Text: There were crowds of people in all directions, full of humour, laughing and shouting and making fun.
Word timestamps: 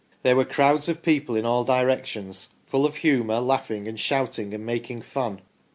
There 0.23 0.35
were 0.35 0.45
crowds 0.45 0.89
of 0.89 1.03
people 1.03 1.35
in 1.35 1.45
all 1.45 1.63
directions, 1.63 2.55
full 2.65 2.87
of 2.87 2.95
humour, 2.95 3.39
laughing 3.39 3.87
and 3.87 3.99
shouting 3.99 4.51
and 4.51 4.65
making 4.65 5.03
fun. 5.03 5.41